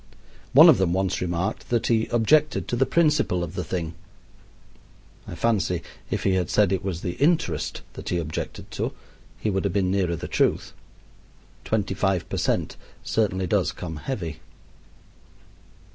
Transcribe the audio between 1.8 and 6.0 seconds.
he objected to the principle of the thing. I fancy